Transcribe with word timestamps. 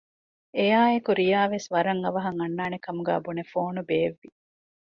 އެއާއެކު 0.57 1.11
ރިޔާ 1.19 1.41
ވެސް 1.53 1.67
ވަރަށް 1.73 2.01
އަވަހަށް 2.03 2.39
އަންނާނެ 2.41 2.77
ކަމުގައި 2.85 3.23
ބުނެ 3.25 3.43
ފޯނު 3.51 3.81
ބޭއްވި 3.89 4.29